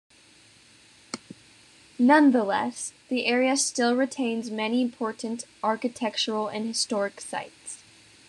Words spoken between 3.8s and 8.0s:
retains many important architectural and historic sites.